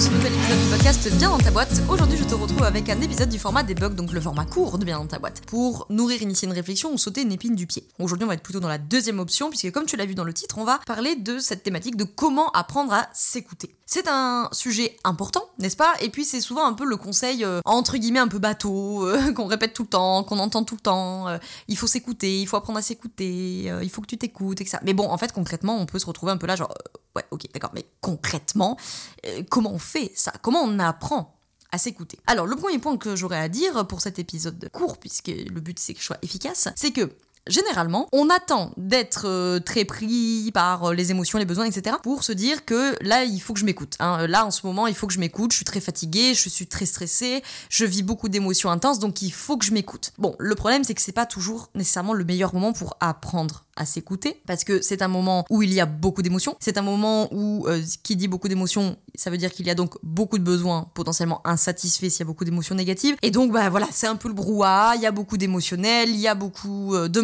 Dans 0.00 0.06
ce 0.06 0.12
nouvel 0.12 0.32
épisode 0.32 0.58
du 0.58 0.70
podcast 0.70 1.18
Bien 1.18 1.28
dans 1.28 1.38
ta 1.38 1.50
boîte. 1.50 1.82
Aujourd'hui, 1.90 2.16
je 2.16 2.24
te 2.24 2.34
retrouve 2.34 2.62
avec 2.62 2.88
un 2.88 2.98
épisode 3.02 3.28
du 3.28 3.38
format 3.38 3.62
des 3.62 3.74
bugs, 3.74 3.90
donc 3.90 4.12
le 4.12 4.20
format 4.20 4.46
court 4.46 4.78
de 4.78 4.84
Bien 4.86 4.98
dans 4.98 5.06
ta 5.06 5.18
boîte, 5.18 5.42
pour 5.46 5.84
nourrir, 5.90 6.22
initier 6.22 6.48
une 6.48 6.54
réflexion 6.54 6.90
ou 6.90 6.96
sauter 6.96 7.20
une 7.20 7.32
épine 7.32 7.54
du 7.54 7.66
pied. 7.66 7.84
Aujourd'hui, 7.98 8.24
on 8.24 8.28
va 8.28 8.34
être 8.34 8.42
plutôt 8.42 8.60
dans 8.60 8.68
la 8.68 8.78
deuxième 8.78 9.18
option, 9.18 9.50
puisque 9.50 9.70
comme 9.72 9.84
tu 9.84 9.96
l'as 9.96 10.06
vu 10.06 10.14
dans 10.14 10.24
le 10.24 10.32
titre, 10.32 10.56
on 10.56 10.64
va 10.64 10.80
parler 10.86 11.16
de 11.16 11.38
cette 11.38 11.62
thématique 11.64 11.96
de 11.96 12.04
comment 12.04 12.50
apprendre 12.52 12.94
à 12.94 13.10
s'écouter. 13.12 13.74
C'est 13.84 14.08
un 14.08 14.48
sujet 14.52 14.96
important, 15.04 15.42
n'est-ce 15.58 15.76
pas? 15.76 15.92
Et 16.00 16.08
puis 16.08 16.24
c'est 16.24 16.40
souvent 16.40 16.64
un 16.64 16.74
peu 16.74 16.84
le 16.84 16.96
conseil 16.96 17.44
euh, 17.44 17.60
entre 17.64 17.98
guillemets 17.98 18.20
un 18.20 18.28
peu 18.28 18.38
bateau 18.38 19.04
euh, 19.06 19.32
qu'on 19.34 19.46
répète 19.46 19.74
tout 19.74 19.82
le 19.82 19.88
temps, 19.88 20.22
qu'on 20.22 20.38
entend 20.38 20.62
tout 20.62 20.76
le 20.76 20.80
temps. 20.80 21.26
euh, 21.26 21.38
il 21.66 21.76
faut 21.76 21.88
s'écouter, 21.88 22.40
il 22.40 22.46
faut 22.46 22.56
apprendre 22.56 22.78
à 22.78 22.82
s'écouter, 22.82 23.70
il 23.82 23.90
faut 23.90 24.00
que 24.00 24.06
tu 24.06 24.16
t'écoutes, 24.16 24.60
etc. 24.60 24.78
Mais 24.84 24.94
bon, 24.94 25.10
en 25.10 25.18
fait, 25.18 25.32
concrètement, 25.32 25.76
on 25.76 25.86
peut 25.86 25.98
se 25.98 26.06
retrouver 26.06 26.30
un 26.32 26.36
peu 26.36 26.46
là, 26.46 26.54
genre, 26.56 26.72
ouais, 27.16 27.24
ok, 27.30 27.46
d'accord, 27.52 27.70
mais 27.74 27.84
concrètement, 28.00 28.76
euh, 29.26 29.42
comment 29.50 29.72
on 29.72 29.78
fait 29.78 30.12
ça? 30.14 30.32
Comment 30.42 30.62
on 30.62 30.78
apprend 30.78 31.36
à 31.72 31.78
s'écouter? 31.78 32.18
Alors, 32.26 32.46
le 32.46 32.56
premier 32.56 32.78
point 32.78 32.96
que 32.96 33.16
j'aurais 33.16 33.38
à 33.38 33.48
dire 33.48 33.86
pour 33.86 34.00
cet 34.00 34.18
épisode 34.18 34.68
court, 34.72 34.98
puisque 34.98 35.28
le 35.28 35.60
but 35.60 35.78
c'est 35.78 35.94
que 35.94 36.00
je 36.00 36.06
sois 36.06 36.18
efficace, 36.22 36.68
c'est 36.76 36.92
que 36.92 37.10
Généralement, 37.46 38.06
on 38.12 38.28
attend 38.28 38.72
d'être 38.76 39.26
euh, 39.26 39.60
très 39.60 39.84
pris 39.84 40.50
par 40.52 40.84
euh, 40.90 40.94
les 40.94 41.10
émotions, 41.10 41.38
les 41.38 41.44
besoins, 41.44 41.64
etc. 41.64 41.96
pour 42.02 42.22
se 42.22 42.32
dire 42.32 42.64
que 42.64 42.94
là, 43.02 43.24
il 43.24 43.40
faut 43.40 43.54
que 43.54 43.60
je 43.60 43.64
m'écoute. 43.64 43.94
hein. 43.98 44.26
Là, 44.26 44.44
en 44.44 44.50
ce 44.50 44.66
moment, 44.66 44.86
il 44.86 44.94
faut 44.94 45.06
que 45.06 45.12
je 45.12 45.20
m'écoute. 45.20 45.52
Je 45.52 45.56
suis 45.56 45.64
très 45.64 45.80
fatiguée, 45.80 46.34
je 46.34 46.48
suis 46.48 46.66
très 46.66 46.86
stressée, 46.86 47.42
je 47.68 47.84
vis 47.84 48.02
beaucoup 48.02 48.28
d'émotions 48.28 48.70
intenses, 48.70 48.98
donc 48.98 49.22
il 49.22 49.32
faut 49.32 49.56
que 49.56 49.64
je 49.64 49.72
m'écoute. 49.72 50.12
Bon, 50.18 50.36
le 50.38 50.54
problème, 50.54 50.84
c'est 50.84 50.94
que 50.94 51.00
c'est 51.02 51.12
pas 51.12 51.26
toujours 51.26 51.70
nécessairement 51.74 52.12
le 52.12 52.24
meilleur 52.24 52.54
moment 52.54 52.72
pour 52.72 52.96
apprendre 53.00 53.64
à 53.76 53.86
s'écouter, 53.86 54.42
parce 54.46 54.62
que 54.62 54.82
c'est 54.82 55.00
un 55.00 55.08
moment 55.08 55.46
où 55.48 55.62
il 55.62 55.72
y 55.72 55.80
a 55.80 55.86
beaucoup 55.86 56.20
d'émotions. 56.20 56.54
C'est 56.60 56.76
un 56.76 56.82
moment 56.82 57.28
où, 57.32 57.66
euh, 57.66 57.80
qui 58.02 58.14
dit 58.14 58.28
beaucoup 58.28 58.48
d'émotions, 58.48 58.96
ça 59.14 59.30
veut 59.30 59.38
dire 59.38 59.50
qu'il 59.50 59.66
y 59.66 59.70
a 59.70 59.74
donc 59.74 59.94
beaucoup 60.02 60.36
de 60.36 60.44
besoins 60.44 60.90
potentiellement 60.92 61.40
insatisfaits 61.46 62.10
s'il 62.10 62.20
y 62.20 62.22
a 62.22 62.26
beaucoup 62.26 62.44
d'émotions 62.44 62.74
négatives. 62.74 63.16
Et 63.22 63.30
donc, 63.30 63.52
bah 63.52 63.70
voilà, 63.70 63.86
c'est 63.90 64.06
un 64.06 64.16
peu 64.16 64.28
le 64.28 64.34
brouhaha, 64.34 64.96
il 64.96 65.02
y 65.02 65.06
a 65.06 65.12
beaucoup 65.12 65.38
d'émotionnel, 65.38 66.10
il 66.10 66.20
y 66.20 66.28
a 66.28 66.34
beaucoup 66.34 66.94
euh, 66.94 67.08
de 67.08 67.22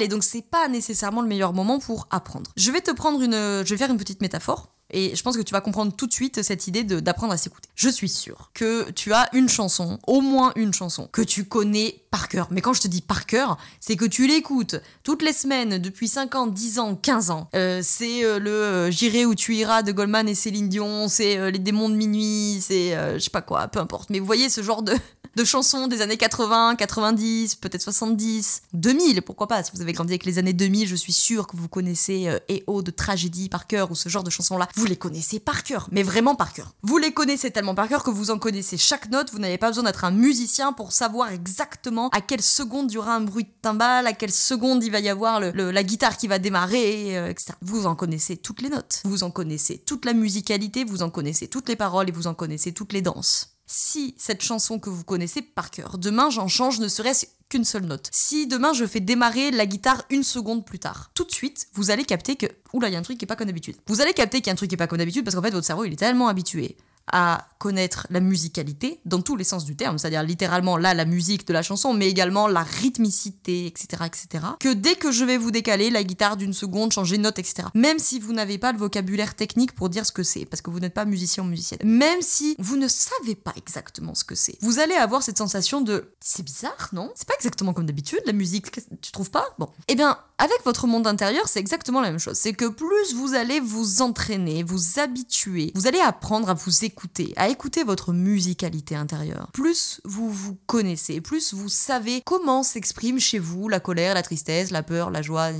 et 0.00 0.08
donc 0.08 0.24
c'est 0.24 0.42
pas 0.42 0.68
nécessairement 0.68 1.22
le 1.22 1.28
meilleur 1.28 1.52
moment 1.52 1.78
pour 1.78 2.06
apprendre. 2.10 2.50
Je 2.56 2.70
vais 2.70 2.80
te 2.80 2.90
prendre 2.90 3.20
une. 3.22 3.32
Je 3.32 3.70
vais 3.70 3.76
faire 3.76 3.90
une 3.90 3.96
petite 3.96 4.20
métaphore. 4.20 4.74
Et 4.90 5.16
je 5.16 5.22
pense 5.22 5.36
que 5.36 5.42
tu 5.42 5.52
vas 5.52 5.60
comprendre 5.60 5.92
tout 5.96 6.06
de 6.06 6.12
suite 6.12 6.42
cette 6.42 6.68
idée 6.68 6.84
d'apprendre 6.84 7.32
à 7.32 7.36
s'écouter. 7.36 7.68
Je 7.74 7.88
suis 7.88 8.08
sûre 8.08 8.50
que 8.54 8.90
tu 8.90 9.12
as 9.12 9.28
une 9.32 9.48
chanson, 9.48 9.98
au 10.06 10.20
moins 10.20 10.52
une 10.56 10.72
chanson, 10.72 11.08
que 11.10 11.22
tu 11.22 11.46
connais 11.46 12.04
par 12.10 12.28
cœur. 12.28 12.48
Mais 12.50 12.60
quand 12.60 12.74
je 12.74 12.82
te 12.82 12.86
dis 12.86 13.00
par 13.00 13.26
cœur, 13.26 13.56
c'est 13.80 13.96
que 13.96 14.04
tu 14.04 14.28
l'écoutes 14.28 14.76
toutes 15.02 15.22
les 15.22 15.32
semaines 15.32 15.78
depuis 15.78 16.06
5 16.06 16.34
ans, 16.36 16.46
10 16.46 16.78
ans, 16.78 16.94
15 16.94 17.30
ans. 17.30 17.48
Euh, 17.56 17.80
c'est 17.82 18.24
euh, 18.24 18.38
le 18.38 18.50
euh, 18.50 18.90
J'irai 18.90 19.24
où 19.24 19.34
tu 19.34 19.56
iras 19.56 19.82
de 19.82 19.90
Goldman 19.90 20.28
et 20.28 20.34
Céline 20.34 20.68
Dion, 20.68 21.08
c'est 21.08 21.50
Les 21.50 21.58
démons 21.58 21.88
de 21.88 21.96
minuit, 21.96 22.58
c'est 22.60 22.92
je 23.14 23.18
sais 23.18 23.30
pas 23.30 23.42
quoi, 23.42 23.66
peu 23.68 23.80
importe. 23.80 24.10
Mais 24.10 24.20
vous 24.20 24.26
voyez 24.26 24.48
ce 24.48 24.62
genre 24.62 24.82
de, 24.82 24.94
de 25.36 25.44
chansons 25.44 25.86
des 25.88 26.00
années 26.02 26.16
80, 26.16 26.76
90, 26.76 27.56
peut-être 27.56 27.82
70, 27.82 28.62
2000, 28.72 29.22
pourquoi 29.22 29.46
pas. 29.48 29.62
Si 29.62 29.70
vous 29.74 29.80
avez 29.82 29.92
grandi 29.92 30.12
avec 30.12 30.24
les 30.24 30.38
années 30.38 30.52
2000, 30.52 30.86
je 30.88 30.94
suis 30.96 31.12
sûre 31.12 31.46
que 31.46 31.56
vous 31.56 31.68
connaissez 31.68 32.28
euh, 32.28 32.38
EO 32.50 32.82
de 32.82 32.90
tragédie 32.90 33.48
par 33.48 33.66
cœur 33.66 33.90
ou 33.90 33.94
ce 33.94 34.08
genre 34.08 34.22
de 34.24 34.30
chansons-là. 34.30 34.68
Vous 34.76 34.86
les 34.86 34.96
connaissez 34.96 35.40
par 35.40 35.62
cœur, 35.64 35.88
mais 35.92 36.02
vraiment 36.02 36.34
par 36.34 36.52
cœur. 36.52 36.74
Vous 36.82 36.98
les 36.98 37.12
connaissez 37.12 37.50
tellement 37.50 37.74
par 37.74 37.88
cœur 37.88 38.02
que 38.04 38.10
vous 38.10 38.30
en 38.30 38.38
connaissez 38.38 38.76
chaque 38.78 39.10
note, 39.10 39.30
vous 39.32 39.38
n'avez 39.38 39.58
pas 39.58 39.68
besoin 39.68 39.84
d'être 39.84 40.04
un 40.04 40.10
musicien 40.10 40.72
pour 40.72 40.92
savoir 40.92 41.30
exactement 41.32 42.08
à 42.10 42.20
quelle 42.20 42.42
seconde 42.42 42.90
il 42.90 42.94
y 42.94 42.98
aura 42.98 43.14
un 43.14 43.20
bruit 43.20 43.44
de 43.44 43.50
timbale, 43.62 44.06
à 44.06 44.12
quelle 44.12 44.32
seconde 44.32 44.82
il 44.84 44.90
va 44.90 45.00
y 45.00 45.08
avoir 45.08 45.40
le- 45.40 45.50
le- 45.50 45.70
la 45.70 45.82
guitare 45.82 46.16
qui 46.16 46.28
va 46.28 46.38
démarrer, 46.38 47.16
euh, 47.18 47.28
etc. 47.30 47.52
Vous 47.62 47.86
en 47.86 47.94
connaissez 47.94 48.36
toutes 48.36 48.62
les 48.62 48.68
notes, 48.68 49.00
vous 49.04 49.22
en 49.24 49.30
connaissez 49.30 49.78
toute 49.78 50.04
la 50.04 50.12
musicalité, 50.12 50.84
vous 50.84 51.02
en 51.02 51.10
connaissez 51.10 51.48
toutes 51.48 51.68
les 51.68 51.76
paroles 51.76 52.08
et 52.08 52.12
vous 52.12 52.26
en 52.26 52.34
connaissez 52.34 52.72
toutes 52.72 52.92
les 52.92 53.02
danses 53.02 53.53
si 53.74 54.14
cette 54.16 54.42
chanson 54.42 54.78
que 54.78 54.88
vous 54.88 55.02
connaissez 55.02 55.42
par 55.42 55.70
cœur, 55.70 55.98
demain 55.98 56.30
j'en 56.30 56.46
change 56.46 56.78
ne 56.78 56.86
serait-ce 56.86 57.26
qu'une 57.48 57.64
seule 57.64 57.84
note. 57.84 58.08
Si 58.12 58.46
demain 58.46 58.72
je 58.72 58.86
fais 58.86 59.00
démarrer 59.00 59.50
la 59.50 59.66
guitare 59.66 60.04
une 60.10 60.22
seconde 60.22 60.64
plus 60.64 60.78
tard, 60.78 61.10
tout 61.14 61.24
de 61.24 61.32
suite, 61.32 61.66
vous 61.74 61.90
allez 61.90 62.04
capter 62.04 62.36
que, 62.36 62.46
oula, 62.72 62.88
il 62.88 62.92
y 62.92 62.96
a 62.96 63.00
un 63.00 63.02
truc 63.02 63.18
qui 63.18 63.24
est 63.24 63.26
pas 63.26 63.34
comme 63.34 63.48
d'habitude. 63.48 63.76
Vous 63.88 64.00
allez 64.00 64.12
capter 64.12 64.38
qu'il 64.38 64.46
y 64.46 64.50
a 64.50 64.52
un 64.52 64.56
truc 64.56 64.68
qui 64.68 64.76
est 64.76 64.78
pas 64.78 64.86
comme 64.86 64.98
d'habitude 64.98 65.24
parce 65.24 65.34
qu'en 65.34 65.42
fait 65.42 65.50
votre 65.50 65.66
cerveau 65.66 65.84
il 65.84 65.92
est 65.92 65.96
tellement 65.96 66.28
habitué 66.28 66.76
à 67.10 67.48
connaître 67.58 68.06
la 68.10 68.20
musicalité 68.20 69.00
dans 69.04 69.22
tous 69.22 69.36
les 69.36 69.44
sens 69.44 69.64
du 69.64 69.76
terme, 69.76 69.98
c'est-à-dire 69.98 70.22
littéralement 70.22 70.76
là 70.76 70.94
la 70.94 71.04
musique 71.04 71.46
de 71.46 71.52
la 71.52 71.62
chanson, 71.62 71.94
mais 71.94 72.08
également 72.08 72.46
la 72.46 72.62
rythmicité, 72.62 73.66
etc., 73.66 74.04
etc. 74.06 74.44
Que 74.60 74.72
dès 74.72 74.96
que 74.96 75.12
je 75.12 75.24
vais 75.24 75.38
vous 75.38 75.50
décaler 75.50 75.90
la 75.90 76.04
guitare 76.04 76.36
d'une 76.36 76.52
seconde, 76.52 76.92
changer 76.92 77.16
de 77.16 77.22
note, 77.22 77.38
etc. 77.38 77.68
Même 77.74 77.98
si 77.98 78.20
vous 78.20 78.32
n'avez 78.32 78.58
pas 78.58 78.72
le 78.72 78.78
vocabulaire 78.78 79.34
technique 79.34 79.74
pour 79.74 79.88
dire 79.88 80.04
ce 80.04 80.12
que 80.12 80.22
c'est, 80.22 80.44
parce 80.44 80.60
que 80.60 80.70
vous 80.70 80.80
n'êtes 80.80 80.94
pas 80.94 81.04
musicien 81.04 81.42
ou 81.42 81.46
musicienne. 81.46 81.80
Même 81.84 82.20
si 82.20 82.56
vous 82.58 82.76
ne 82.76 82.88
savez 82.88 83.34
pas 83.34 83.52
exactement 83.56 84.14
ce 84.14 84.24
que 84.24 84.34
c'est, 84.34 84.56
vous 84.60 84.78
allez 84.78 84.94
avoir 84.94 85.22
cette 85.22 85.38
sensation 85.38 85.80
de 85.80 86.12
c'est 86.20 86.42
bizarre, 86.42 86.90
non? 86.92 87.12
C'est 87.14 87.28
pas 87.28 87.34
exactement 87.34 87.72
comme 87.72 87.86
d'habitude 87.86 88.20
la 88.26 88.32
musique, 88.32 88.70
tu 89.00 89.12
trouves 89.12 89.30
pas? 89.30 89.46
Bon, 89.58 89.68
eh 89.88 89.94
bien 89.94 90.18
avec 90.36 90.64
votre 90.64 90.86
monde 90.86 91.06
intérieur, 91.06 91.46
c'est 91.46 91.60
exactement 91.60 92.00
la 92.00 92.10
même 92.10 92.18
chose. 92.18 92.36
C'est 92.36 92.54
que 92.54 92.66
plus 92.66 93.14
vous 93.14 93.34
allez 93.34 93.60
vous 93.60 94.02
entraîner, 94.02 94.64
vous 94.64 94.98
habituer, 94.98 95.70
vous 95.74 95.86
allez 95.86 96.00
apprendre 96.00 96.50
à 96.50 96.54
vous 96.54 96.84
écouter, 96.84 96.93
à 97.36 97.48
écouter 97.48 97.84
votre 97.84 98.12
musicalité 98.12 98.96
intérieure. 98.96 99.50
Plus 99.52 100.00
vous 100.04 100.30
vous 100.30 100.56
connaissez, 100.66 101.20
plus 101.20 101.54
vous 101.54 101.68
savez 101.68 102.22
comment 102.24 102.62
s'exprime 102.62 103.18
chez 103.18 103.38
vous 103.38 103.68
la 103.68 103.80
colère, 103.80 104.14
la 104.14 104.22
tristesse, 104.22 104.70
la 104.70 104.82
peur, 104.82 105.10
la 105.10 105.22
joie, 105.22 105.50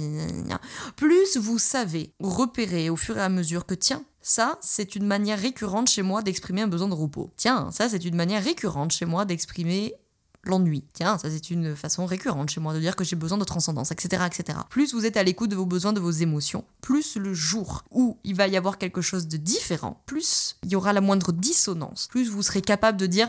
plus 0.97 1.37
vous 1.37 1.59
savez 1.59 2.13
repérer 2.21 2.91
au 2.91 2.97
fur 2.97 3.17
et 3.19 3.23
à 3.23 3.29
mesure 3.29 3.67
que 3.67 3.75
tiens, 3.75 4.05
ça, 4.27 4.59
c'est 4.63 4.97
une 4.97 5.05
manière 5.05 5.39
récurrente 5.39 5.91
chez 5.91 6.01
moi 6.01 6.23
d'exprimer 6.23 6.63
un 6.63 6.67
besoin 6.67 6.89
de 6.89 6.95
repos. 6.95 7.31
Tiens, 7.37 7.69
ça, 7.71 7.91
c'est 7.91 8.07
une 8.07 8.17
manière 8.17 8.43
récurrente 8.43 8.93
chez 8.93 9.05
moi 9.05 9.27
d'exprimer 9.27 9.95
l'ennui. 10.49 10.85
Tiens, 10.93 11.19
ça 11.19 11.31
c'est 11.31 11.51
une 11.51 11.75
façon 11.77 12.07
récurrente 12.07 12.51
chez 12.51 12.61
moi 12.61 12.75
de 12.75 12.81
dire 12.81 12.97
que 12.97 13.05
j'ai 13.05 13.17
besoin 13.17 13.39
de 13.39 13.45
transcendance, 13.45 13.91
etc., 13.93 14.25
etc. 14.27 14.59
Plus 14.71 14.95
vous 14.95 15.07
êtes 15.07 15.17
à 15.17 15.23
l'écoute 15.23 15.51
de 15.51 15.57
vos 15.57 15.67
besoins, 15.67 15.93
de 15.93 16.01
vos 16.01 16.11
émotions, 16.11 16.65
plus 16.81 17.17
le 17.17 17.35
jour 17.35 17.85
où 17.91 18.19
il 18.25 18.35
va 18.35 18.49
y 18.49 18.57
avoir 18.57 18.79
quelque 18.79 19.01
chose 19.01 19.29
de 19.29 19.37
différent, 19.37 20.03
plus 20.07 20.57
il 20.63 20.73
y 20.73 20.77
aura 20.77 20.93
la 20.93 21.01
moindre 21.01 21.33
dissonance, 21.33 22.09
plus 22.11 22.31
vous 22.31 22.43
serez 22.43 22.63
capable 22.63 22.99
de 22.99 23.07
dire 23.07 23.29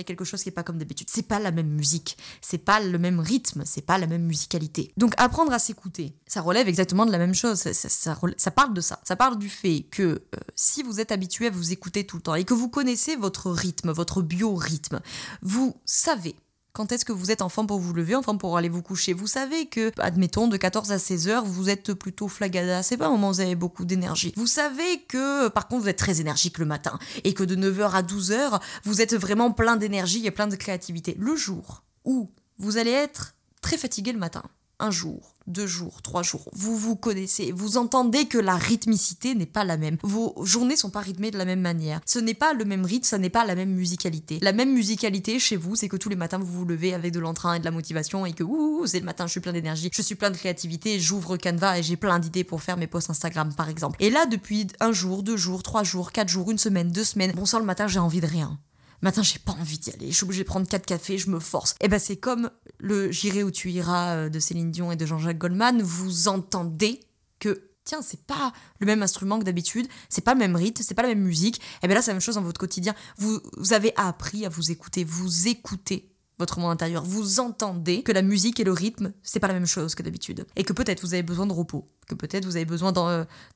il 0.00 0.02
y 0.02 0.04
a 0.04 0.04
quelque 0.04 0.24
chose 0.24 0.42
qui 0.42 0.48
est 0.48 0.52
pas 0.52 0.62
comme 0.62 0.78
d'habitude. 0.78 1.08
C'est 1.10 1.26
pas 1.26 1.38
la 1.38 1.50
même 1.50 1.68
musique, 1.68 2.16
c'est 2.40 2.58
pas 2.58 2.80
le 2.80 2.98
même 2.98 3.20
rythme, 3.20 3.62
c'est 3.66 3.84
pas 3.84 3.98
la 3.98 4.06
même 4.06 4.24
musicalité. 4.24 4.92
Donc 4.96 5.12
apprendre 5.16 5.52
à 5.52 5.58
s'écouter, 5.58 6.14
ça 6.26 6.40
relève 6.40 6.68
exactement 6.68 7.06
de 7.06 7.12
la 7.12 7.18
même 7.18 7.34
chose. 7.34 7.58
Ça, 7.58 8.14
ça 8.36 8.50
parle 8.50 8.74
de 8.74 8.80
ça. 8.80 9.00
Ça 9.04 9.16
parle 9.16 9.38
du 9.38 9.48
fait 9.48 9.82
que 9.90 10.02
euh, 10.02 10.20
si 10.54 10.82
vous 10.82 11.00
êtes 11.00 11.12
habitué 11.12 11.46
à 11.46 11.50
vous 11.50 11.72
écouter 11.72 12.04
tout 12.04 12.16
le 12.16 12.22
temps 12.22 12.34
et 12.34 12.44
que 12.44 12.54
vous 12.54 12.68
connaissez 12.68 13.16
votre 13.16 13.50
rythme, 13.50 13.90
votre 13.92 14.22
biorhythme, 14.22 15.00
vous 15.42 15.76
savez 15.84 16.34
quand 16.80 16.92
est-ce 16.92 17.04
que 17.04 17.12
vous 17.12 17.30
êtes 17.30 17.42
en 17.42 17.50
pour 17.50 17.78
vous 17.78 17.92
lever, 17.92 18.14
en 18.14 18.22
pour 18.22 18.56
aller 18.56 18.70
vous 18.70 18.80
coucher? 18.80 19.12
Vous 19.12 19.26
savez 19.26 19.66
que, 19.66 19.92
admettons, 19.98 20.48
de 20.48 20.56
14 20.56 20.92
à 20.92 20.98
16 20.98 21.28
heures, 21.28 21.44
vous 21.44 21.68
êtes 21.68 21.92
plutôt 21.92 22.26
flagada, 22.26 22.82
c'est 22.82 22.96
pas 22.96 23.08
un 23.08 23.10
moment 23.10 23.28
où 23.28 23.32
vous 23.34 23.40
avez 23.42 23.54
beaucoup 23.54 23.84
d'énergie. 23.84 24.32
Vous 24.34 24.46
savez 24.46 25.02
que, 25.06 25.48
par 25.48 25.68
contre, 25.68 25.82
vous 25.82 25.88
êtes 25.90 25.98
très 25.98 26.22
énergique 26.22 26.56
le 26.56 26.64
matin, 26.64 26.98
et 27.24 27.34
que 27.34 27.44
de 27.44 27.54
9h 27.54 27.90
à 27.90 28.00
12h, 28.00 28.62
vous 28.84 29.02
êtes 29.02 29.14
vraiment 29.14 29.50
plein 29.50 29.76
d'énergie 29.76 30.26
et 30.26 30.30
plein 30.30 30.46
de 30.46 30.56
créativité. 30.56 31.14
Le 31.18 31.36
jour 31.36 31.84
où 32.06 32.30
vous 32.56 32.78
allez 32.78 32.92
être 32.92 33.34
très 33.60 33.76
fatigué 33.76 34.12
le 34.12 34.18
matin, 34.18 34.44
un 34.80 34.90
jour, 34.90 35.34
deux 35.46 35.66
jours, 35.66 36.02
trois 36.02 36.22
jours, 36.22 36.48
vous 36.52 36.76
vous 36.76 36.96
connaissez, 36.96 37.52
vous 37.52 37.76
entendez 37.76 38.26
que 38.26 38.38
la 38.38 38.56
rythmicité 38.56 39.34
n'est 39.34 39.46
pas 39.46 39.64
la 39.64 39.76
même. 39.76 39.98
Vos 40.02 40.34
journées 40.42 40.76
sont 40.76 40.90
pas 40.90 41.00
rythmées 41.00 41.30
de 41.30 41.38
la 41.38 41.44
même 41.44 41.60
manière. 41.60 42.00
Ce 42.06 42.18
n'est 42.18 42.34
pas 42.34 42.52
le 42.54 42.64
même 42.64 42.84
rythme, 42.84 43.04
ça 43.04 43.18
n'est 43.18 43.30
pas 43.30 43.44
la 43.44 43.54
même 43.54 43.70
musicalité. 43.70 44.38
La 44.42 44.52
même 44.52 44.72
musicalité 44.72 45.38
chez 45.38 45.56
vous, 45.56 45.76
c'est 45.76 45.88
que 45.88 45.96
tous 45.96 46.08
les 46.08 46.16
matins 46.16 46.38
vous 46.38 46.46
vous 46.46 46.64
levez 46.64 46.94
avec 46.94 47.12
de 47.12 47.20
l'entrain 47.20 47.54
et 47.54 47.58
de 47.58 47.64
la 47.64 47.70
motivation 47.70 48.26
et 48.26 48.32
que 48.32 48.42
ouh, 48.42 48.86
c'est 48.86 49.00
le 49.00 49.06
matin, 49.06 49.26
je 49.26 49.32
suis 49.32 49.40
plein 49.40 49.52
d'énergie, 49.52 49.90
je 49.92 50.02
suis 50.02 50.14
plein 50.14 50.30
de 50.30 50.36
créativité, 50.36 50.98
j'ouvre 50.98 51.36
Canva 51.36 51.78
et 51.78 51.82
j'ai 51.82 51.96
plein 51.96 52.18
d'idées 52.18 52.44
pour 52.44 52.62
faire 52.62 52.76
mes 52.76 52.86
posts 52.86 53.10
Instagram 53.10 53.52
par 53.54 53.68
exemple. 53.68 53.96
Et 54.00 54.10
là, 54.10 54.26
depuis 54.26 54.66
un 54.80 54.92
jour, 54.92 55.22
deux 55.22 55.36
jours, 55.36 55.62
trois 55.62 55.82
jours, 55.82 56.12
quatre 56.12 56.28
jours, 56.28 56.50
une 56.50 56.58
semaine, 56.58 56.90
deux 56.90 57.04
semaines, 57.04 57.32
bon 57.32 57.46
sang 57.46 57.58
le 57.58 57.64
matin, 57.64 57.86
j'ai 57.86 57.98
envie 57.98 58.20
de 58.20 58.26
rien. 58.26 58.58
Matin, 59.02 59.22
j'ai 59.22 59.38
pas 59.38 59.52
envie 59.52 59.78
d'y 59.78 59.90
aller, 59.90 60.10
je 60.10 60.16
suis 60.16 60.24
obligée 60.24 60.42
de 60.42 60.48
prendre 60.48 60.68
quatre 60.68 60.84
cafés, 60.84 61.16
je 61.16 61.30
me 61.30 61.40
force. 61.40 61.74
Et 61.80 61.88
ben 61.88 61.98
c'est 61.98 62.16
comme 62.16 62.50
le 62.80 63.10
J'irai 63.12 63.42
où 63.42 63.50
tu 63.50 63.70
iras 63.70 64.16
euh, 64.16 64.28
de 64.28 64.38
Céline 64.38 64.70
Dion 64.70 64.92
et 64.92 64.96
de 64.96 65.06
Jean-Jacques 65.06 65.38
Goldman, 65.38 65.82
vous 65.82 66.28
entendez 66.28 67.00
que 67.38 67.70
tiens, 67.84 68.02
c'est 68.02 68.24
pas 68.24 68.52
le 68.78 68.86
même 68.86 69.02
instrument 69.02 69.38
que 69.38 69.44
d'habitude, 69.44 69.86
c'est 70.08 70.24
pas 70.24 70.34
le 70.34 70.38
même 70.38 70.56
rythme, 70.56 70.82
c'est 70.82 70.94
pas 70.94 71.02
la 71.02 71.08
même 71.08 71.22
musique. 71.22 71.60
Et 71.82 71.86
bien 71.86 71.96
là, 71.96 72.02
c'est 72.02 72.10
la 72.10 72.14
même 72.14 72.20
chose 72.20 72.36
dans 72.36 72.42
votre 72.42 72.60
quotidien. 72.60 72.94
Vous, 73.16 73.40
vous 73.56 73.72
avez 73.72 73.92
appris 73.96 74.46
à 74.46 74.48
vous 74.48 74.70
écouter, 74.70 75.04
vous 75.04 75.48
écoutez 75.48 76.09
votre 76.40 76.58
monde 76.58 76.72
intérieur, 76.72 77.04
vous 77.04 77.38
entendez 77.38 78.02
que 78.02 78.10
la 78.10 78.22
musique 78.22 78.58
et 78.58 78.64
le 78.64 78.72
rythme, 78.72 79.12
c'est 79.22 79.38
pas 79.38 79.46
la 79.46 79.54
même 79.54 79.66
chose 79.66 79.94
que 79.94 80.02
d'habitude. 80.02 80.46
Et 80.56 80.64
que 80.64 80.72
peut-être 80.72 81.02
vous 81.02 81.14
avez 81.14 81.22
besoin 81.22 81.46
de 81.46 81.52
repos, 81.52 81.84
que 82.08 82.14
peut-être 82.16 82.44
vous 82.44 82.56
avez 82.56 82.64
besoin 82.64 82.92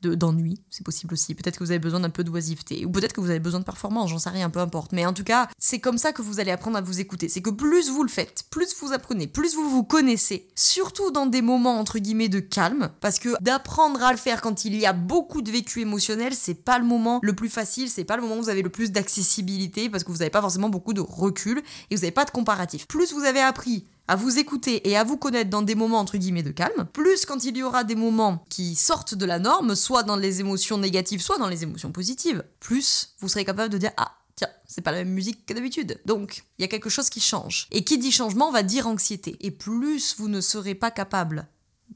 d'ennui, 0.02 0.62
c'est 0.70 0.84
possible 0.84 1.14
aussi. 1.14 1.34
Peut-être 1.34 1.58
que 1.58 1.64
vous 1.64 1.72
avez 1.72 1.81
besoin 1.81 1.98
d'un 1.98 2.10
peu 2.10 2.22
d'oisiveté, 2.22 2.84
ou 2.84 2.90
peut-être 2.90 3.12
que 3.12 3.20
vous 3.20 3.31
avez 3.31 3.40
besoin 3.40 3.58
de 3.58 3.64
performance, 3.64 4.10
j'en 4.10 4.19
sais 4.20 4.31
rien, 4.31 4.50
peu 4.50 4.60
importe. 4.60 4.92
Mais 4.92 5.06
en 5.06 5.12
tout 5.12 5.25
cas, 5.25 5.48
c'est 5.58 5.81
comme 5.81 5.98
ça 5.98 6.12
que 6.12 6.22
vous 6.22 6.38
allez 6.38 6.52
apprendre 6.52 6.76
à 6.76 6.81
vous 6.81 7.00
écouter. 7.00 7.28
C'est 7.28 7.42
que 7.42 7.50
plus 7.50 7.90
vous 7.90 8.04
le 8.04 8.08
faites, 8.08 8.44
plus 8.50 8.76
vous 8.81 8.92
apprenez, 8.92 9.26
plus 9.26 9.54
vous 9.54 9.69
vous 9.69 9.82
connaissez, 9.82 10.46
surtout 10.54 11.10
dans 11.10 11.26
des 11.26 11.42
moments 11.42 11.81
entre 11.81 11.98
guillemets 11.98 12.28
de 12.28 12.40
calme, 12.40 12.90
parce 13.00 13.19
que 13.19 13.31
d'apprendre 13.40 14.02
à 14.02 14.12
le 14.12 14.19
faire 14.19 14.40
quand 14.40 14.64
il 14.64 14.76
y 14.76 14.86
a 14.86 14.92
beaucoup 14.92 15.42
de 15.42 15.50
vécu 15.50 15.81
émotionnel, 15.81 16.34
c'est 16.34 16.54
pas 16.54 16.78
le 16.78 16.84
moment 16.84 17.19
le 17.22 17.34
plus 17.34 17.48
facile, 17.48 17.88
c'est 17.88 18.04
pas 18.04 18.16
le 18.16 18.22
moment 18.22 18.36
où 18.36 18.42
vous 18.42 18.50
avez 18.50 18.62
le 18.62 18.70
plus 18.70 18.92
d'accessibilité, 18.92 19.88
parce 19.88 20.04
que 20.04 20.12
vous 20.12 20.19
n'avez 20.19 20.31
pas 20.31 20.42
forcément 20.42 20.69
beaucoup 20.69 20.92
de 20.92 21.00
recul. 21.00 21.62
Et 21.90 21.96
vous 21.96 22.02
n'avez 22.02 22.12
pas 22.12 22.25
de 22.25 22.31
comparatif 22.31 22.73
plus 22.78 23.12
vous 23.12 23.24
avez 23.24 23.40
appris 23.40 23.86
à 24.06 24.16
vous 24.16 24.38
écouter 24.38 24.88
et 24.88 24.96
à 24.96 25.04
vous 25.04 25.16
connaître 25.16 25.50
dans 25.50 25.62
des 25.62 25.74
moments 25.74 26.00
entre 26.00 26.18
guillemets 26.18 26.42
de 26.42 26.50
calme, 26.50 26.86
plus 26.92 27.24
quand 27.24 27.44
il 27.44 27.56
y 27.56 27.62
aura 27.62 27.84
des 27.84 27.94
moments 27.94 28.44
qui 28.50 28.74
sortent 28.74 29.14
de 29.14 29.24
la 29.24 29.38
norme, 29.38 29.74
soit 29.74 30.02
dans 30.02 30.16
les 30.16 30.40
émotions 30.40 30.78
négatives, 30.78 31.22
soit 31.22 31.38
dans 31.38 31.48
les 31.48 31.62
émotions 31.62 31.92
positives, 31.92 32.44
plus 32.60 33.14
vous 33.20 33.28
serez 33.28 33.44
capable 33.44 33.72
de 33.72 33.78
dire 33.78 33.92
ah 33.96 34.12
tiens, 34.36 34.48
c'est 34.66 34.82
pas 34.82 34.92
la 34.92 34.98
même 34.98 35.12
musique 35.12 35.46
que 35.46 35.54
d'habitude. 35.54 36.00
Donc, 36.04 36.44
il 36.58 36.62
y 36.62 36.64
a 36.64 36.68
quelque 36.68 36.90
chose 36.90 37.08
qui 37.08 37.20
change. 37.20 37.68
Et 37.70 37.84
qui 37.84 37.98
dit 37.98 38.10
changement 38.10 38.50
va 38.50 38.62
dire 38.62 38.88
anxiété. 38.88 39.36
Et 39.40 39.50
plus 39.50 40.16
vous 40.18 40.28
ne 40.28 40.40
serez 40.40 40.74
pas 40.74 40.90
capable 40.90 41.46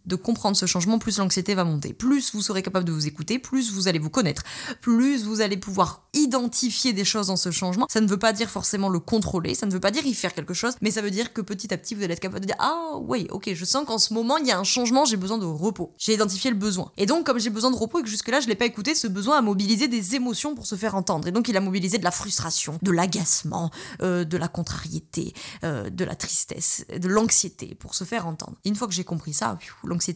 de 0.08 0.16
comprendre 0.16 0.56
ce 0.56 0.66
changement, 0.66 0.98
plus 0.98 1.18
l'anxiété 1.18 1.54
va 1.54 1.64
monter. 1.64 1.92
Plus 1.92 2.34
vous 2.34 2.42
serez 2.42 2.62
capable 2.62 2.86
de 2.86 2.92
vous 2.92 3.06
écouter, 3.06 3.38
plus 3.38 3.72
vous 3.72 3.88
allez 3.88 3.98
vous 3.98 4.10
connaître, 4.10 4.42
plus 4.80 5.24
vous 5.24 5.40
allez 5.40 5.56
pouvoir 5.56 6.08
identifier 6.14 6.92
des 6.92 7.04
choses 7.04 7.28
dans 7.28 7.36
ce 7.36 7.50
changement. 7.50 7.86
Ça 7.90 8.00
ne 8.00 8.08
veut 8.08 8.18
pas 8.18 8.32
dire 8.32 8.50
forcément 8.50 8.88
le 8.88 8.98
contrôler, 8.98 9.54
ça 9.54 9.66
ne 9.66 9.72
veut 9.72 9.80
pas 9.80 9.90
dire 9.90 10.06
y 10.06 10.14
faire 10.14 10.34
quelque 10.34 10.54
chose, 10.54 10.74
mais 10.80 10.90
ça 10.90 11.02
veut 11.02 11.10
dire 11.10 11.32
que 11.32 11.40
petit 11.40 11.72
à 11.72 11.76
petit 11.76 11.94
vous 11.94 12.02
allez 12.02 12.14
être 12.14 12.20
capable 12.20 12.40
de 12.40 12.46
dire 12.46 12.56
ah 12.58 12.96
oui, 13.00 13.26
ok, 13.30 13.52
je 13.52 13.64
sens 13.64 13.84
qu'en 13.86 13.98
ce 13.98 14.14
moment 14.14 14.38
il 14.38 14.46
y 14.46 14.50
a 14.50 14.58
un 14.58 14.64
changement, 14.64 15.04
j'ai 15.04 15.16
besoin 15.16 15.38
de 15.38 15.44
repos. 15.44 15.92
J'ai 15.98 16.14
identifié 16.14 16.50
le 16.50 16.56
besoin. 16.56 16.90
Et 16.96 17.06
donc 17.06 17.26
comme 17.26 17.38
j'ai 17.38 17.50
besoin 17.50 17.70
de 17.70 17.76
repos 17.76 18.00
et 18.00 18.02
que 18.02 18.08
jusque 18.08 18.28
là 18.28 18.40
je 18.40 18.48
l'ai 18.48 18.54
pas 18.54 18.66
écouté, 18.66 18.94
ce 18.94 19.06
besoin 19.06 19.38
a 19.38 19.42
mobilisé 19.42 19.88
des 19.88 20.14
émotions 20.14 20.54
pour 20.54 20.66
se 20.66 20.74
faire 20.74 20.94
entendre. 20.94 21.28
Et 21.28 21.32
donc 21.32 21.48
il 21.48 21.56
a 21.56 21.60
mobilisé 21.60 21.98
de 21.98 22.04
la 22.04 22.10
frustration, 22.10 22.78
de 22.82 22.90
l'agacement, 22.90 23.70
euh, 24.02 24.24
de 24.24 24.36
la 24.36 24.48
contrariété, 24.48 25.34
euh, 25.64 25.90
de 25.90 26.04
la 26.04 26.14
tristesse, 26.14 26.86
de 26.96 27.08
l'anxiété 27.08 27.74
pour 27.74 27.94
se 27.94 28.04
faire 28.04 28.26
entendre. 28.26 28.56
une 28.64 28.74
fois 28.74 28.88
que 28.88 28.94
j'ai 28.94 29.04
compris 29.04 29.34
ça, 29.34 29.58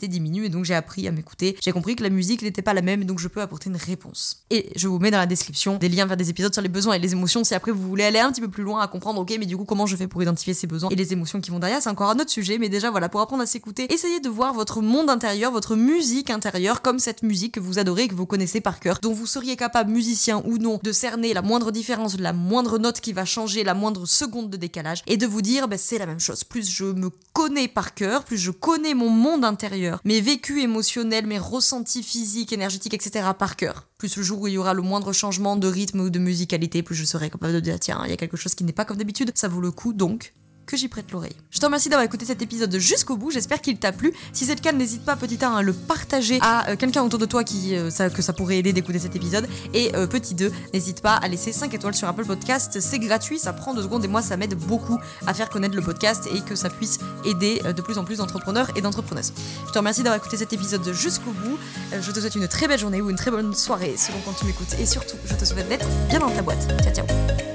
diminue 0.08 0.46
et 0.46 0.48
donc 0.48 0.64
j'ai 0.64 0.74
appris 0.74 1.06
à 1.08 1.12
m'écouter. 1.12 1.56
J'ai 1.62 1.72
compris 1.72 1.96
que 1.96 2.02
la 2.02 2.10
musique 2.10 2.42
n'était 2.42 2.62
pas 2.62 2.74
la 2.74 2.82
même 2.82 3.02
et 3.02 3.04
donc 3.04 3.18
je 3.18 3.28
peux 3.28 3.40
apporter 3.40 3.70
une 3.70 3.76
réponse. 3.76 4.44
Et 4.50 4.70
je 4.76 4.88
vous 4.88 4.98
mets 4.98 5.10
dans 5.10 5.18
la 5.18 5.26
description 5.26 5.76
des 5.76 5.88
liens 5.88 6.06
vers 6.06 6.16
des 6.16 6.30
épisodes 6.30 6.52
sur 6.52 6.62
les 6.62 6.68
besoins 6.68 6.94
et 6.94 6.98
les 6.98 7.12
émotions 7.12 7.44
si 7.44 7.54
après 7.54 7.72
vous 7.72 7.88
voulez 7.88 8.04
aller 8.04 8.18
un 8.18 8.30
petit 8.30 8.40
peu 8.40 8.48
plus 8.48 8.62
loin 8.62 8.80
à 8.80 8.88
comprendre, 8.88 9.20
ok, 9.20 9.34
mais 9.38 9.46
du 9.46 9.56
coup, 9.56 9.64
comment 9.64 9.86
je 9.86 9.96
fais 9.96 10.08
pour 10.08 10.22
identifier 10.22 10.54
ces 10.54 10.66
besoins 10.66 10.90
et 10.90 10.96
les 10.96 11.12
émotions 11.12 11.40
qui 11.40 11.50
vont 11.50 11.58
derrière, 11.58 11.82
c'est 11.82 11.90
encore 11.90 12.10
un 12.10 12.18
autre 12.18 12.30
sujet, 12.30 12.58
mais 12.58 12.68
déjà 12.68 12.90
voilà, 12.90 13.08
pour 13.08 13.20
apprendre 13.20 13.42
à 13.42 13.46
s'écouter, 13.46 13.92
essayez 13.92 14.20
de 14.20 14.28
voir 14.28 14.54
votre 14.54 14.80
monde 14.80 15.10
intérieur, 15.10 15.52
votre 15.52 15.76
musique 15.76 16.30
intérieure 16.30 16.82
comme 16.82 16.98
cette 16.98 17.22
musique 17.22 17.54
que 17.54 17.60
vous 17.60 17.78
adorez 17.78 18.08
que 18.08 18.14
vous 18.14 18.26
connaissez 18.26 18.60
par 18.60 18.80
cœur, 18.80 18.98
dont 19.00 19.12
vous 19.12 19.26
seriez 19.26 19.56
capable, 19.56 19.90
musicien 19.90 20.42
ou 20.44 20.58
non, 20.58 20.80
de 20.82 20.92
cerner 20.92 21.32
la 21.34 21.42
moindre 21.42 21.70
différence, 21.70 22.18
la 22.18 22.32
moindre 22.32 22.78
note 22.78 23.00
qui 23.00 23.12
va 23.12 23.24
changer, 23.24 23.64
la 23.64 23.74
moindre 23.74 24.06
seconde 24.06 24.50
de 24.50 24.56
décalage 24.56 25.02
et 25.06 25.16
de 25.16 25.26
vous 25.26 25.42
dire, 25.42 25.68
ben, 25.68 25.78
c'est 25.78 25.98
la 25.98 26.06
même 26.06 26.20
chose. 26.20 26.44
Plus 26.44 26.70
je 26.70 26.84
me 26.84 27.10
connais 27.32 27.68
par 27.68 27.94
cœur, 27.94 28.24
plus 28.24 28.38
je 28.38 28.50
connais 28.50 28.94
mon 28.94 29.08
monde 29.08 29.44
intérieur, 29.44 29.71
mes 30.04 30.20
vécus 30.20 30.62
émotionnels, 30.62 31.26
mes 31.26 31.38
ressentis 31.38 32.02
physiques, 32.02 32.52
énergétiques, 32.52 32.94
etc. 32.94 33.30
par 33.38 33.56
cœur. 33.56 33.88
Plus 33.98 34.16
le 34.16 34.22
jour 34.22 34.40
où 34.40 34.48
il 34.48 34.54
y 34.54 34.58
aura 34.58 34.74
le 34.74 34.82
moindre 34.82 35.12
changement 35.12 35.56
de 35.56 35.68
rythme 35.68 36.00
ou 36.00 36.10
de 36.10 36.18
musicalité, 36.18 36.82
plus 36.82 36.94
je 36.94 37.04
serai 37.04 37.30
capable 37.30 37.54
de 37.54 37.60
dire 37.60 37.78
tiens, 37.80 38.02
il 38.04 38.10
y 38.10 38.14
a 38.14 38.16
quelque 38.16 38.36
chose 38.36 38.54
qui 38.54 38.64
n'est 38.64 38.72
pas 38.72 38.84
comme 38.84 38.96
d'habitude, 38.96 39.32
ça 39.34 39.48
vaut 39.48 39.60
le 39.60 39.70
coup 39.70 39.92
donc 39.92 40.32
que 40.66 40.76
j'y 40.76 40.88
prête 40.88 41.10
l'oreille. 41.12 41.36
Je 41.50 41.58
te 41.58 41.66
remercie 41.66 41.88
d'avoir 41.88 42.04
écouté 42.04 42.24
cet 42.24 42.42
épisode 42.42 42.76
jusqu'au 42.78 43.16
bout, 43.16 43.30
j'espère 43.30 43.60
qu'il 43.60 43.78
t'a 43.78 43.92
plu. 43.92 44.12
Si 44.32 44.44
c'est 44.44 44.54
le 44.54 44.60
cas, 44.60 44.72
n'hésite 44.72 45.04
pas 45.04 45.16
petit 45.16 45.38
1 45.40 45.52
à 45.52 45.62
le 45.62 45.72
partager 45.72 46.38
à 46.40 46.70
euh, 46.70 46.76
quelqu'un 46.76 47.02
autour 47.02 47.18
de 47.18 47.26
toi 47.26 47.44
qui, 47.44 47.76
euh, 47.76 47.90
que 47.90 48.22
ça 48.22 48.32
pourrait 48.32 48.58
aider 48.58 48.72
d'écouter 48.72 48.98
cet 48.98 49.16
épisode. 49.16 49.48
Et 49.74 49.94
euh, 49.94 50.06
petit 50.06 50.34
2, 50.34 50.50
n'hésite 50.72 51.00
pas 51.00 51.14
à 51.14 51.28
laisser 51.28 51.52
5 51.52 51.72
étoiles 51.74 51.94
sur 51.94 52.08
Apple 52.08 52.24
Podcast, 52.24 52.80
c'est 52.80 52.98
gratuit, 52.98 53.38
ça 53.38 53.52
prend 53.52 53.74
2 53.74 53.82
secondes 53.82 54.04
et 54.04 54.08
moi 54.08 54.22
ça 54.22 54.36
m'aide 54.36 54.54
beaucoup 54.54 54.98
à 55.26 55.34
faire 55.34 55.50
connaître 55.50 55.74
le 55.74 55.82
podcast 55.82 56.28
et 56.34 56.40
que 56.40 56.54
ça 56.54 56.70
puisse 56.70 56.98
aider 57.24 57.60
de 57.64 57.82
plus 57.82 57.98
en 57.98 58.04
plus 58.04 58.18
d'entrepreneurs 58.18 58.70
et 58.76 58.80
d'entrepreneuses. 58.80 59.32
Je 59.66 59.72
te 59.72 59.78
remercie 59.78 60.02
d'avoir 60.02 60.18
écouté 60.18 60.36
cet 60.36 60.52
épisode 60.52 60.92
jusqu'au 60.92 61.32
bout, 61.32 61.58
je 62.00 62.10
te 62.10 62.20
souhaite 62.20 62.34
une 62.34 62.48
très 62.48 62.68
belle 62.68 62.78
journée 62.78 63.00
ou 63.00 63.10
une 63.10 63.16
très 63.16 63.30
bonne 63.30 63.54
soirée 63.54 63.94
selon 63.96 64.18
quand 64.24 64.32
tu 64.32 64.46
m'écoutes 64.46 64.74
et 64.78 64.86
surtout 64.86 65.16
je 65.26 65.34
te 65.34 65.44
souhaite 65.44 65.68
d'être 65.68 65.88
bien 66.08 66.20
dans 66.20 66.30
ta 66.30 66.42
boîte. 66.42 66.66
Ciao 66.82 66.94
ciao 66.94 67.51